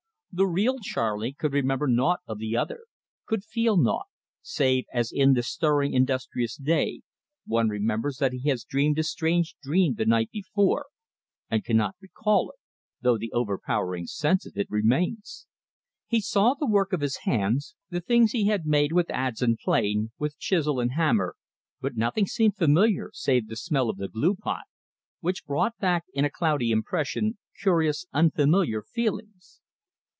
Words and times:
The 0.33 0.47
real 0.47 0.77
Charley 0.79 1.33
could 1.33 1.51
remember 1.51 1.87
naught 1.89 2.21
of 2.25 2.37
the 2.39 2.55
other, 2.55 2.85
could 3.25 3.43
feel 3.43 3.75
naught, 3.75 4.05
save, 4.41 4.85
as 4.93 5.11
in 5.11 5.33
the 5.33 5.43
stirring 5.43 5.91
industrious 5.91 6.55
day, 6.55 7.01
one 7.45 7.67
remembers 7.67 8.15
that 8.19 8.31
he 8.31 8.47
has 8.47 8.63
dreamed 8.63 8.97
a 8.97 9.03
strange 9.03 9.57
dream 9.61 9.95
the 9.95 10.05
night 10.05 10.29
before, 10.31 10.85
and 11.49 11.65
cannot 11.65 11.97
recall 11.99 12.49
it, 12.51 12.59
though 13.01 13.17
the 13.17 13.33
overpowering 13.33 14.05
sense 14.07 14.45
of 14.45 14.55
it 14.55 14.67
remains. 14.71 15.47
He 16.07 16.21
saw 16.21 16.53
the 16.53 16.65
work 16.65 16.93
of 16.93 17.01
his 17.01 17.17
hands, 17.23 17.75
the 17.89 17.99
things 17.99 18.31
he 18.31 18.47
had 18.47 18.65
made 18.65 18.93
with 18.93 19.09
adze 19.11 19.41
and 19.41 19.57
plane, 19.57 20.11
with 20.17 20.39
chisel 20.39 20.79
and 20.79 20.93
hammer, 20.93 21.35
but 21.81 21.97
nothing 21.97 22.25
seemed 22.25 22.55
familiar 22.55 23.09
save 23.13 23.49
the 23.49 23.57
smell 23.57 23.89
of 23.89 23.97
the 23.97 24.07
glue 24.07 24.37
pot, 24.37 24.63
which 25.19 25.45
brought 25.45 25.77
back 25.79 26.05
in 26.13 26.23
a 26.23 26.29
cloudy 26.29 26.71
impression 26.71 27.37
curious 27.61 28.05
unfamiliar 28.13 28.81
feelings. 28.81 29.57